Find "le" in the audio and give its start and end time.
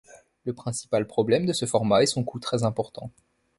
0.45-0.53